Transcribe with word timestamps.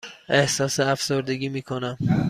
احساس 0.29 0.79
افسردگی 0.79 1.49
می 1.49 1.61
کنم. 1.61 1.97